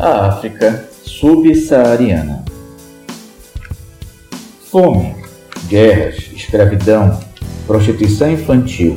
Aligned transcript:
a 0.00 0.28
África 0.28 0.88
subsaariana. 1.04 2.42
Fome, 4.70 5.14
guerras, 5.68 6.30
escravidão, 6.34 7.20
prostituição 7.66 8.30
infantil 8.30 8.96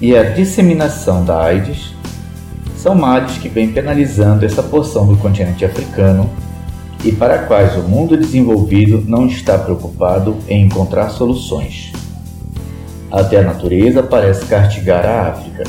e 0.00 0.16
a 0.16 0.22
disseminação 0.22 1.24
da 1.24 1.42
AIDS 1.42 1.94
são 2.76 2.94
males 2.94 3.38
que 3.38 3.48
vêm 3.48 3.72
penalizando 3.72 4.46
essa 4.46 4.62
porção 4.62 5.04
do 5.06 5.16
continente 5.16 5.64
africano 5.64 6.30
e 7.04 7.10
para 7.10 7.38
quais 7.38 7.76
o 7.76 7.82
mundo 7.82 8.16
desenvolvido 8.16 9.02
não 9.04 9.26
está 9.26 9.58
preocupado 9.58 10.36
em 10.48 10.64
encontrar 10.64 11.10
soluções. 11.10 11.92
Até 13.10 13.38
a 13.38 13.42
natureza 13.42 14.00
parece 14.00 14.46
castigar 14.46 15.04
a 15.04 15.28
África. 15.28 15.64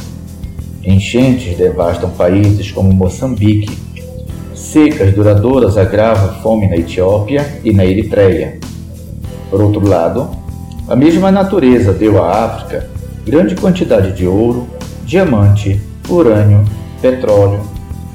Enchentes 0.83 1.57
devastam 1.57 2.11
países 2.11 2.71
como 2.71 2.93
Moçambique. 2.93 3.90
Secas 4.61 5.13
duradouras 5.13 5.75
agravam 5.75 6.29
a 6.29 6.33
fome 6.35 6.67
na 6.67 6.77
Etiópia 6.77 7.59
e 7.63 7.73
na 7.73 7.83
Eritreia. 7.83 8.57
Por 9.49 9.59
outro 9.59 9.85
lado, 9.85 10.29
a 10.87 10.95
mesma 10.95 11.31
natureza 11.31 11.91
deu 11.91 12.23
à 12.23 12.45
África 12.45 12.87
grande 13.25 13.55
quantidade 13.55 14.13
de 14.13 14.25
ouro, 14.25 14.67
diamante, 15.03 15.81
urânio, 16.07 16.63
petróleo, 17.01 17.59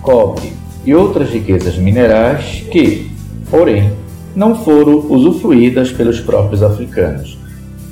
cobre 0.01 0.53
e 0.85 0.95
outras 0.95 1.29
riquezas 1.29 1.77
minerais 1.77 2.65
que, 2.71 3.11
porém, 3.51 3.93
não 4.35 4.55
foram 4.55 4.99
usufruídas 5.11 5.91
pelos 5.91 6.21
próprios 6.21 6.63
africanos, 6.63 7.37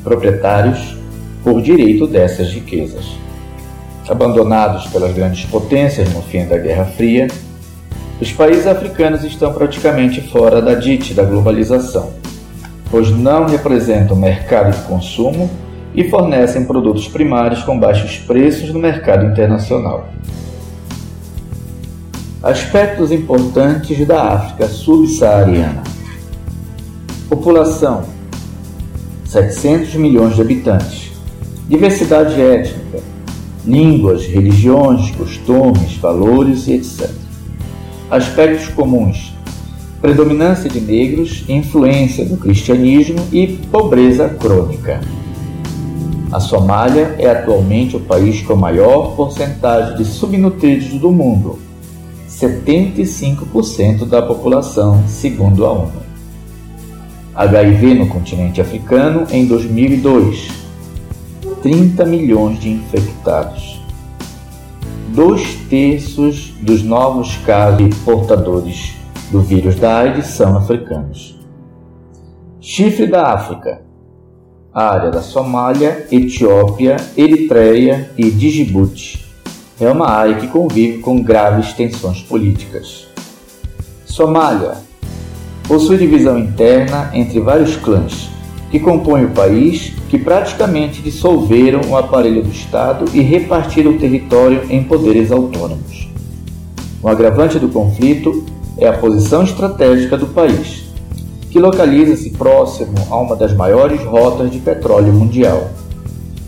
proprietários 0.02 0.96
por 1.42 1.60
direito 1.60 2.06
dessas 2.06 2.50
riquezas. 2.52 3.04
Abandonados 4.08 4.86
pelas 4.86 5.12
grandes 5.12 5.44
potências 5.44 6.10
no 6.14 6.22
fim 6.22 6.46
da 6.46 6.56
Guerra 6.56 6.84
Fria, 6.84 7.26
os 8.20 8.32
países 8.32 8.66
africanos 8.66 9.24
estão 9.24 9.52
praticamente 9.52 10.20
fora 10.20 10.62
da 10.62 10.74
dite 10.74 11.14
da 11.14 11.24
globalização, 11.24 12.12
pois 12.90 13.10
não 13.10 13.46
representam 13.46 14.16
mercado 14.16 14.74
de 14.74 14.82
consumo 14.84 15.50
e 15.94 16.08
fornecem 16.08 16.64
produtos 16.64 17.08
primários 17.08 17.62
com 17.62 17.78
baixos 17.78 18.18
preços 18.18 18.72
no 18.72 18.78
mercado 18.78 19.26
internacional. 19.26 20.08
Aspectos 22.42 23.10
importantes 23.10 24.06
da 24.06 24.22
África 24.34 24.68
subsaariana: 24.68 25.82
População: 27.28 28.04
700 29.24 29.94
milhões 29.96 30.36
de 30.36 30.42
habitantes. 30.42 31.10
Diversidade 31.68 32.40
étnica: 32.40 33.00
línguas, 33.64 34.26
religiões, 34.26 35.10
costumes, 35.12 35.96
valores 35.96 36.68
e 36.68 36.74
etc. 36.74 37.23
Aspectos 38.14 38.68
comuns: 38.68 39.34
predominância 40.00 40.70
de 40.70 40.80
negros, 40.80 41.44
influência 41.48 42.24
do 42.24 42.36
cristianismo 42.36 43.18
e 43.32 43.48
pobreza 43.72 44.28
crônica. 44.28 45.00
A 46.30 46.38
Somália 46.38 47.16
é 47.18 47.28
atualmente 47.28 47.96
o 47.96 48.00
país 48.00 48.40
com 48.42 48.54
maior 48.54 49.16
porcentagem 49.16 49.96
de 49.96 50.04
subnutridos 50.04 50.90
do 51.00 51.10
mundo 51.10 51.58
75% 52.28 54.06
da 54.06 54.22
população, 54.22 55.02
segundo 55.08 55.66
a 55.66 55.72
ONU. 55.72 56.04
HIV 57.34 57.94
no 57.94 58.06
continente 58.06 58.60
africano 58.60 59.26
em 59.28 59.44
2002, 59.44 60.50
30 61.60 62.04
milhões 62.04 62.60
de 62.60 62.70
infectados. 62.70 63.83
Dois 65.14 65.54
terços 65.70 66.52
dos 66.60 66.82
novos 66.82 67.36
casos 67.46 67.96
portadores 68.04 68.96
do 69.30 69.40
vírus 69.40 69.76
da 69.76 69.98
AIDS 69.98 70.26
são 70.26 70.56
africanos. 70.56 71.38
Chifre 72.60 73.06
da 73.06 73.32
África, 73.32 73.82
área 74.74 75.12
da 75.12 75.22
Somália, 75.22 76.08
Etiópia, 76.10 76.96
Eritreia 77.16 78.10
e 78.18 78.28
Djibouti 78.28 79.24
é 79.80 79.88
uma 79.88 80.08
área 80.08 80.34
que 80.34 80.48
convive 80.48 80.98
com 80.98 81.22
graves 81.22 81.72
tensões 81.74 82.20
políticas. 82.20 83.06
Somália 84.04 84.78
possui 85.68 85.96
divisão 85.96 86.36
interna 86.40 87.12
entre 87.14 87.38
vários 87.38 87.76
clãs 87.76 88.33
que 88.70 88.78
compõem 88.78 89.26
o 89.26 89.30
país, 89.30 89.92
que 90.08 90.18
praticamente 90.18 91.00
dissolveram 91.02 91.80
o 91.88 91.96
aparelho 91.96 92.42
do 92.42 92.50
Estado 92.50 93.04
e 93.14 93.20
repartiram 93.20 93.92
o 93.92 93.98
território 93.98 94.62
em 94.68 94.82
poderes 94.82 95.30
autônomos. 95.30 96.08
O 97.02 97.08
agravante 97.08 97.58
do 97.58 97.68
conflito 97.68 98.44
é 98.78 98.88
a 98.88 98.98
posição 98.98 99.42
estratégica 99.42 100.16
do 100.16 100.26
país, 100.26 100.84
que 101.50 101.58
localiza-se 101.58 102.30
próximo 102.30 102.94
a 103.10 103.18
uma 103.18 103.36
das 103.36 103.54
maiores 103.54 104.02
rotas 104.02 104.50
de 104.50 104.58
petróleo 104.58 105.12
mundial 105.12 105.70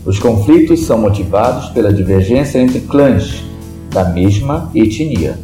os 0.07 0.19
conflitos 0.19 0.85
são 0.85 0.97
motivados 0.97 1.67
pela 1.71 1.91
divergência 1.91 2.59
entre 2.59 2.79
clãs 2.79 3.43
da 3.91 4.05
mesma 4.05 4.71
etnia. 4.73 5.37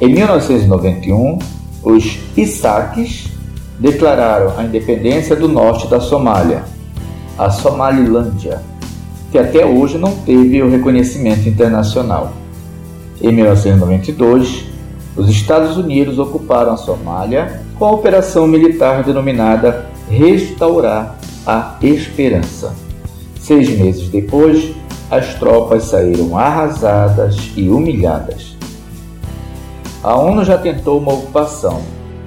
Em 0.00 0.10
1991, 0.10 1.38
os 1.82 2.18
Isaques 2.34 3.26
declararam 3.78 4.52
a 4.56 4.64
independência 4.64 5.34
do 5.34 5.48
norte 5.48 5.88
da 5.88 6.00
Somália, 6.00 6.64
a 7.36 7.50
Somalilândia, 7.50 8.62
que 9.30 9.38
até 9.38 9.66
hoje 9.66 9.98
não 9.98 10.12
teve 10.18 10.62
o 10.62 10.70
reconhecimento 10.70 11.48
internacional. 11.48 12.32
Em 13.20 13.32
1992, 13.32 14.64
os 15.16 15.28
Estados 15.28 15.76
Unidos 15.76 16.18
ocuparam 16.18 16.72
a 16.72 16.76
Somália 16.76 17.62
com 17.78 17.84
a 17.84 17.92
operação 17.92 18.46
militar 18.46 19.02
denominada 19.02 19.86
Restaurar 20.08 21.18
a 21.46 21.76
Esperança. 21.82 22.74
Seis 23.40 23.68
meses 23.78 24.08
depois, 24.08 24.74
as 25.10 25.34
tropas 25.34 25.84
saíram 25.84 26.36
arrasadas 26.36 27.36
e 27.56 27.68
humilhadas. 27.68 28.56
A 30.02 30.16
ONU 30.16 30.44
já 30.44 30.58
tentou 30.58 30.98
uma 30.98 31.12
ocupação, 31.12 31.82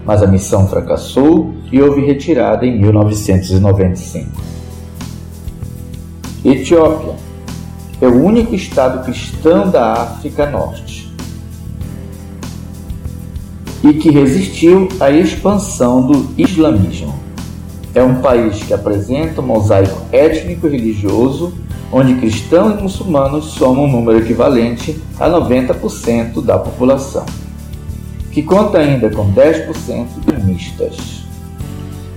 mas 0.08 0.24
a 0.24 0.28
missão 0.28 0.66
fracassou 0.70 1.54
e 1.70 1.82
houve 1.82 2.00
retirada 2.00 2.66
em 2.66 2.80
1995. 2.80 4.42
Etiópia 6.46 7.16
é 8.00 8.08
o 8.08 8.24
único 8.24 8.56
estado 8.56 9.04
cristão 9.04 9.70
da 9.70 9.92
África 9.92 10.50
Norte 10.50 11.14
e 13.84 13.94
que 13.96 14.10
resistiu 14.10 14.88
à 14.98 15.12
expansão 15.12 16.02
do 16.08 16.30
islamismo. 16.38 17.14
É 17.94 18.02
um 18.02 18.22
país 18.22 18.64
que 18.64 18.74
apresenta 18.74 19.42
um 19.42 19.46
mosaico 19.46 20.02
étnico 20.12 20.68
e 20.68 20.70
religioso, 20.70 21.54
onde 21.92 22.16
cristãos 22.16 22.80
e 22.80 22.84
muçulmanos 22.84 23.46
somam 23.46 23.86
um 23.86 23.92
número 23.92 24.20
equivalente 24.20 24.98
a 25.20 25.30
90% 25.30 26.42
da 26.44 26.58
população, 26.58 27.26
que 28.38 28.44
conta 28.44 28.78
ainda 28.78 29.10
com 29.10 29.34
10% 29.34 30.06
de 30.28 30.46
mistas. 30.46 31.24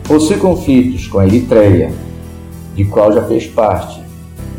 Possui 0.04 0.36
conflitos 0.36 1.06
com 1.06 1.18
a 1.18 1.26
Eritreia, 1.26 1.90
de 2.76 2.84
qual 2.84 3.10
já 3.10 3.24
fez 3.24 3.46
parte, 3.46 4.02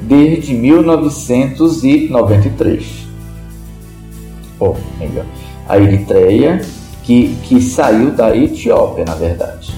desde 0.02 0.56
1993. 0.56 3.06
Ou, 4.60 4.76
melhor, 5.00 5.26
a 5.70 5.78
Eritreia, 5.78 6.66
que, 7.04 7.36
que 7.44 7.62
saiu 7.62 8.10
da 8.10 8.36
Etiópia, 8.36 9.06
na 9.06 9.14
verdade 9.14 9.72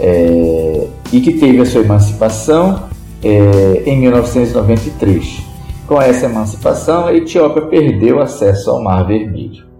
é, 0.00 0.86
e 1.12 1.20
que 1.20 1.34
teve 1.34 1.60
a 1.60 1.66
sua 1.66 1.82
emancipação 1.82 2.84
é, 3.22 3.82
em 3.84 4.00
1993. 4.00 5.42
Com 5.86 6.00
essa 6.00 6.24
emancipação, 6.24 7.04
a 7.04 7.14
Etiópia 7.14 7.66
perdeu 7.66 8.18
acesso 8.18 8.70
ao 8.70 8.82
Mar 8.82 9.06
Vermelho. 9.06 9.71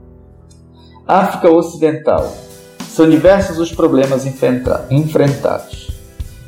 África 1.06 1.50
Ocidental. 1.50 2.32
São 2.88 3.08
diversos 3.08 3.58
os 3.58 3.72
problemas 3.72 4.24
enfrentados: 4.26 5.90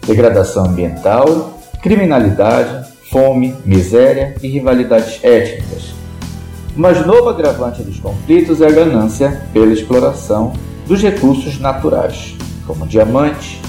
degradação 0.06 0.66
ambiental, 0.66 1.58
criminalidade, 1.82 2.86
fome, 3.10 3.54
miséria 3.64 4.34
e 4.42 4.48
rivalidades 4.48 5.18
étnicas. 5.24 5.94
O 6.76 6.80
mais 6.80 7.04
novo 7.06 7.28
agravante 7.28 7.82
dos 7.82 7.98
conflitos 7.98 8.60
é 8.60 8.66
a 8.66 8.72
ganância 8.72 9.42
pela 9.52 9.72
exploração 9.72 10.52
dos 10.86 11.02
recursos 11.02 11.58
naturais 11.58 12.36
como 12.66 12.86
diamante, 12.86 13.60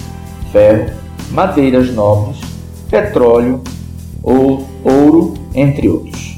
ferro, 0.52 0.92
madeiras 1.32 1.90
nobres, 1.92 2.40
petróleo, 2.90 3.62
ou 4.24 4.66
ouro, 4.84 5.34
entre 5.54 5.90
outros. 5.90 6.38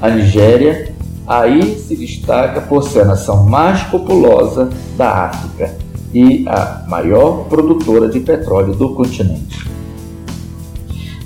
A 0.00 0.10
Nigéria 0.10 0.94
aí 1.26 1.78
se 1.78 1.96
destaca 1.96 2.60
por 2.60 2.82
ser 2.82 3.00
a 3.00 3.06
nação 3.06 3.44
mais 3.44 3.82
populosa 3.84 4.70
da 4.96 5.26
África 5.26 5.74
e 6.14 6.44
a 6.48 6.84
maior 6.88 7.44
produtora 7.48 8.08
de 8.08 8.20
petróleo 8.20 8.74
do 8.74 8.94
continente. 8.94 9.68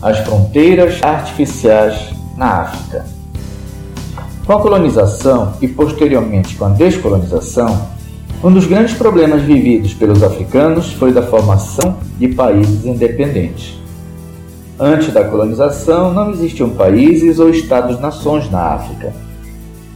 As 0.00 0.19
fronteiras 0.20 1.02
artificiais 1.02 2.11
na 2.37 2.62
África. 2.62 3.05
Com 4.47 4.52
a 4.55 4.61
colonização 4.61 5.52
e 5.61 5.69
posteriormente 5.69 6.56
com 6.56 6.64
a 6.64 6.70
descolonização, 6.70 8.00
Um 8.43 8.50
dos 8.50 8.67
grandes 8.67 8.94
problemas 8.94 9.43
vividos 9.43 9.93
pelos 9.93 10.23
africanos 10.23 10.94
foi 10.94 11.12
da 11.12 11.20
formação 11.23 11.99
de 12.19 12.26
países 12.29 12.87
independentes. 12.87 13.79
Antes 14.79 15.12
da 15.12 15.23
colonização, 15.25 16.14
não 16.14 16.31
existiam 16.31 16.70
países 16.70 17.38
ou 17.38 17.50
estados-nações 17.50 18.50
na 18.50 18.61
África. 18.61 19.12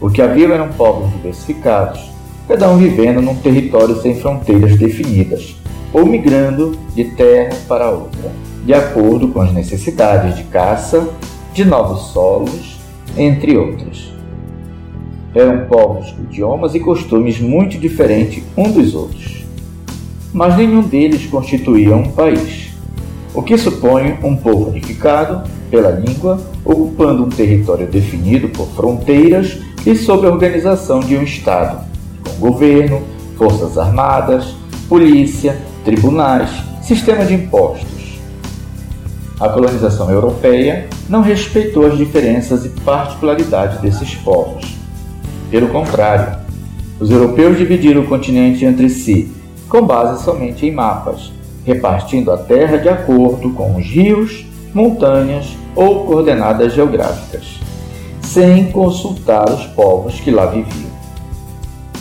O 0.05 0.11
que 0.11 0.21
havia 0.21 0.53
eram 0.53 0.69
povos 0.69 1.11
diversificados, 1.12 2.11
cada 2.47 2.71
um 2.71 2.77
vivendo 2.77 3.23
num 3.23 3.37
território 3.37 3.97
sem 4.03 4.15
fronteiras 4.15 4.77
definidas, 4.77 5.56
ou 5.95 6.05
migrando 6.05 6.77
de 6.95 7.05
terra 7.05 7.56
para 7.67 7.89
outra, 7.89 8.31
de 8.67 8.75
acordo 8.75 9.29
com 9.29 9.41
as 9.41 9.51
necessidades 9.55 10.37
de 10.37 10.45
caça, 10.45 11.09
de 11.55 11.65
novos 11.65 12.12
solos, 12.12 12.79
entre 13.17 13.56
outros. 13.56 14.12
Eram 15.35 15.65
povos 15.69 16.12
com 16.12 16.25
idiomas 16.25 16.75
e 16.75 16.81
costumes 16.81 17.41
muito 17.41 17.79
diferentes 17.79 18.45
um 18.59 18.71
dos 18.71 18.95
outros, 18.95 19.47
mas 20.35 20.55
nenhum 20.55 20.83
deles 20.83 21.25
constituía 21.25 21.97
um 21.97 22.11
país, 22.11 22.75
o 23.33 23.41
que 23.41 23.56
supõe 23.56 24.19
um 24.23 24.37
povo 24.37 24.69
unificado 24.69 25.49
pela 25.71 25.93
língua, 25.93 26.39
ocupando 26.62 27.25
um 27.25 27.31
território 27.31 27.87
definido 27.87 28.51
por 28.51 28.69
fronteiras 28.69 29.65
e 29.86 29.94
sob 29.94 30.26
a 30.26 30.31
organização 30.31 31.00
de 31.00 31.16
um 31.16 31.22
Estado, 31.22 31.84
com 32.22 32.50
governo, 32.50 33.02
forças 33.36 33.76
armadas, 33.76 34.54
polícia, 34.88 35.58
tribunais, 35.84 36.50
sistema 36.82 37.25
de 37.25 37.34
impostos. 37.34 38.19
A 39.38 39.48
colonização 39.48 40.10
europeia 40.10 40.86
não 41.08 41.20
respeitou 41.20 41.86
as 41.86 41.98
diferenças 41.98 42.64
e 42.64 42.69
particularidades 42.69 43.81
desses 43.81 44.14
povos. 44.14 44.76
Pelo 45.50 45.69
contrário, 45.69 46.38
os 47.00 47.10
europeus 47.10 47.58
dividiram 47.58 48.02
o 48.02 48.06
continente 48.06 48.64
entre 48.64 48.88
si, 48.88 49.32
com 49.69 49.82
base 49.82 50.22
somente 50.25 50.64
em 50.64 50.72
mapas, 50.72 51.32
repartindo 51.64 52.31
a 52.31 52.36
terra 52.36 52.78
de 52.78 52.88
acordo 52.88 53.50
com 53.50 53.76
os 53.76 53.84
rios, 53.84 54.46
montanhas 54.72 55.56
ou 55.75 56.06
coordenadas 56.06 56.72
geográficas, 56.72 57.60
sem 58.34 58.72
consultar 58.72 59.48
os 59.48 59.64
povos 59.66 60.19
que 60.19 60.28
lá 60.28 60.46
viviam. 60.46 60.90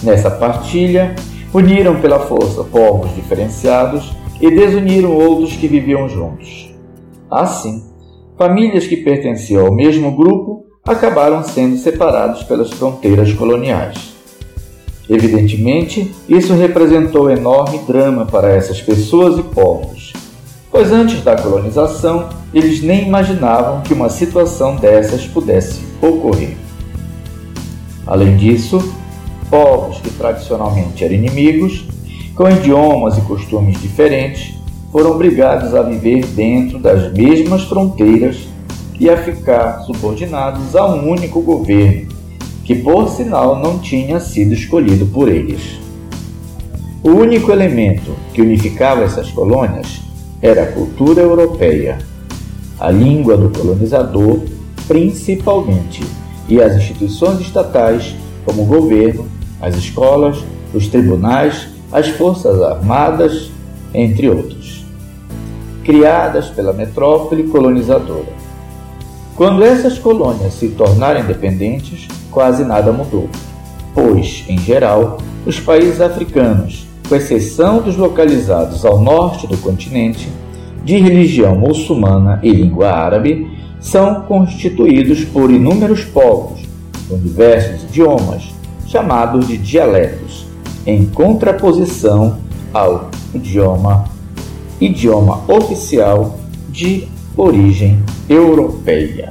Nessa 0.01 0.31
partilha, 0.31 1.15
uniram 1.53 2.01
pela 2.01 2.21
força 2.21 2.63
povos 2.63 3.13
diferenciados 3.13 4.12
e 4.41 4.50
desuniram 4.50 5.15
outros 5.15 5.56
que 5.56 5.68
viviam 5.68 6.09
juntos. 6.09 6.74
Assim, 7.30 7.83
famílias 8.35 8.88
que 8.88 8.97
pertenciam 8.97 9.68
ao 9.68 9.71
mesmo 9.71 10.09
grupo 10.15 10.65
acabaram 10.83 11.44
sendo 11.44 11.77
separados 11.77 12.41
pelas 12.41 12.71
fronteiras 12.71 13.31
coloniais. 13.33 14.15
Evidentemente, 15.07 16.12
isso 16.27 16.56
representou 16.56 17.30
enorme 17.30 17.77
drama 17.85 18.25
para 18.25 18.51
essas 18.51 18.81
pessoas 18.81 19.38
e 19.38 19.44
povos, 19.44 20.13
pois 20.74 20.92
antes 20.92 21.24
da 21.24 21.36
colonização 21.36 22.30
eles 22.52 22.81
nem 22.81 23.06
imaginavam 23.06 23.81
que 23.81 23.94
uma 23.94 24.10
situação 24.10 24.75
dessas 24.75 25.28
pudesse 25.28 25.81
ocorrer. 26.02 26.58
Além 28.08 28.36
disso, 28.36 28.84
povos 29.52 30.00
que 30.00 30.10
tradicionalmente 30.10 31.06
eram 31.06 31.14
inimigos, 31.14 31.86
com 32.34 32.50
idiomas 32.50 33.20
e 33.20 33.22
costumes 33.22 33.80
diferentes, 33.80 34.56
foram 34.92 35.12
obrigados 35.12 35.75
a 35.75 35.84
viver 35.84 36.25
dentro 36.25 36.80
das 36.80 37.14
mesmas 37.14 37.62
fronteiras 37.66 38.38
e 39.00 39.08
a 39.12 39.16
ficar 39.16 39.81
subordinados 39.81 40.76
a 40.76 40.88
um 40.88 41.08
único 41.08 41.40
governo, 41.42 42.12
que 42.64 42.74
por 42.74 43.10
sinal 43.10 43.60
não 43.60 43.78
tinha 43.78 44.19
sido 44.19 44.54
escolhido 44.54 45.06
por 45.06 45.30
eles. 45.30 45.80
O 47.04 47.10
único 47.10 47.52
elemento 47.52 48.16
que 48.34 48.42
unificava 48.42 49.04
essas 49.04 49.30
colônias 49.30 50.02
era 50.44 50.63
a 50.63 50.72
cultura 50.74 51.22
europeia, 51.22 52.00
a 52.78 52.92
língua 52.92 53.38
do 53.38 53.50
colonizador, 53.50 54.42
principalmente, 54.86 56.04
e 56.50 56.62
as 56.62 56.75
instituições 56.75 57.40
estatais, 57.40 58.13
como 58.44 58.63
o 58.63 58.66
governo, 58.66 59.25
as 59.62 59.78
escolas, 59.78 60.44
os 60.74 60.88
tribunais, 60.88 61.69
as 61.94 62.10
forças 62.10 62.62
armadas, 62.62 63.51
entre 63.94 64.30
outros, 64.30 64.86
criadas 65.86 66.50
pela 66.50 66.74
metrópole 66.74 67.44
colonizadora. 67.44 68.34
Quando 69.38 69.63
essas 69.63 69.98
colônias 69.98 70.56
se 70.56 70.68
tornaram 70.68 71.22
independentes, 71.22 72.06
quase 72.30 72.66
nada 72.66 72.92
mudou, 72.92 73.30
pois, 73.95 74.44
em 74.50 74.57
geral, 74.57 75.19
os 75.45 75.57
países 75.57 76.01
africanos, 76.01 76.86
com 77.08 77.16
exceção 77.16 77.82
dos 77.82 77.98
localizados 77.98 78.86
ao 78.86 79.00
norte 79.00 79.48
do 79.48 79.58
continente, 79.58 80.30
de 80.84 80.98
religião 80.98 81.56
muçulmana 81.56 82.40
e 82.44 82.52
língua 82.52 82.92
árabe, 82.92 83.48
são 83.80 84.22
constituídos 84.22 85.24
por 85.26 85.52
inúmeros 85.52 86.04
povos, 86.06 86.62
com 87.10 87.18
diversos 87.18 87.84
idiomas, 87.84 88.44
chamados 88.88 89.48
de 89.48 89.58
dialetos, 89.58 90.46
em 90.86 91.06
contraposição 91.06 92.38
ao 92.74 93.10
idioma, 93.34 94.06
idioma 94.80 95.42
oficial 95.48 96.38
de 96.70 97.08
origem 97.36 98.00
europeia. 98.30 99.30